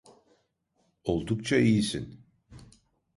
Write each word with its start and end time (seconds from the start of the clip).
Oldukça 1.03 1.57
iyisin. 1.57 2.25